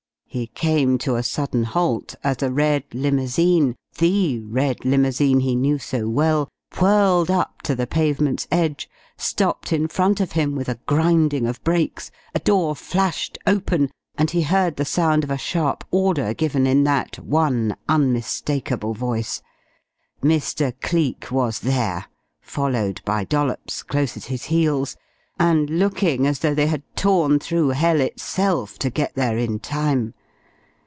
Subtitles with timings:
[0.33, 5.77] He came to a sudden halt, as a red limousine the red limousine he knew
[5.77, 6.47] so well
[6.79, 11.61] whirled up to the pavement's edge, stopped in front of him with a grinding of
[11.65, 16.65] brakes, a door flashed open, and he heard the sound of a sharp order given
[16.65, 19.41] in that one unmistakable voice.
[20.23, 20.71] Mr.
[20.79, 22.05] Cleek was there,
[22.39, 24.95] followed by Dollops, close at his heels,
[25.37, 30.13] and looking as though they had torn through hell itself to get there in time.